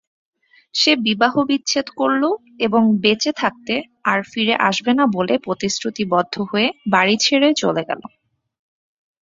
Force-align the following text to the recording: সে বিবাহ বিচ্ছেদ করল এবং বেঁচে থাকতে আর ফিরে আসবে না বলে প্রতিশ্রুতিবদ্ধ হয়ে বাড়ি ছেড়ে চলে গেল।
সে 0.75 0.91
বিবাহ 1.05 1.33
বিচ্ছেদ 1.49 1.87
করল 1.99 2.23
এবং 2.59 2.81
বেঁচে 3.03 3.31
থাকতে 3.33 3.73
আর 4.05 4.19
ফিরে 4.31 4.55
আসবে 4.69 4.91
না 4.93 5.05
বলে 5.15 5.33
প্রতিশ্রুতিবদ্ধ 5.37 6.35
হয়ে 6.49 6.67
বাড়ি 6.91 7.15
ছেড়ে 7.25 7.49
চলে 7.61 7.83
গেল। 7.89 8.01